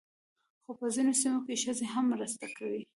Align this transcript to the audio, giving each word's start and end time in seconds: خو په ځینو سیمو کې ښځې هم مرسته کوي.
خو 0.63 0.71
په 0.79 0.85
ځینو 0.95 1.13
سیمو 1.21 1.39
کې 1.45 1.61
ښځې 1.63 1.85
هم 1.93 2.05
مرسته 2.13 2.45
کوي. 2.57 2.81